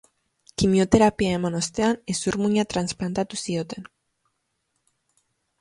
[0.61, 3.89] Kimioterapia eman ostean, hezur-muina transplantatu zioten.